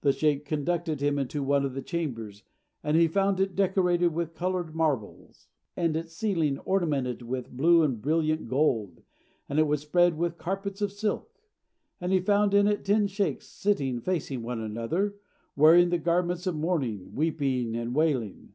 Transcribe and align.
The 0.00 0.10
sheykh 0.10 0.46
conducted 0.46 1.02
him 1.02 1.18
into 1.18 1.42
one 1.42 1.62
of 1.62 1.74
the 1.74 1.82
chambers, 1.82 2.44
and 2.82 2.96
he 2.96 3.06
found 3.06 3.40
it 3.40 3.54
decorated 3.54 4.08
with 4.08 4.32
coloured 4.34 4.74
marbles, 4.74 5.48
and 5.76 5.94
its 5.98 6.14
ceiling 6.16 6.58
ornamented 6.60 7.20
with 7.20 7.50
blue 7.54 7.82
and 7.82 8.00
brilliant 8.00 8.48
gold, 8.48 9.02
and 9.50 9.58
it 9.58 9.64
was 9.66 9.82
spread 9.82 10.16
with 10.16 10.38
carpets 10.38 10.80
of 10.80 10.92
silk; 10.92 11.30
and 12.00 12.10
he 12.10 12.20
found 12.20 12.54
in 12.54 12.66
it 12.66 12.86
ten 12.86 13.06
sheykhs 13.06 13.48
sitting 13.48 14.00
facing 14.00 14.42
one 14.42 14.60
another, 14.60 15.16
wearing 15.56 15.90
the 15.90 15.98
garments 15.98 16.46
of 16.46 16.56
mourning, 16.56 17.10
weeping, 17.14 17.76
and 17.76 17.94
wailing. 17.94 18.54